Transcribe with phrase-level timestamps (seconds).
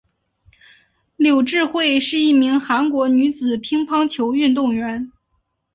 [1.15, 5.11] 柳智惠是一名韩国女子乒乓球运动员。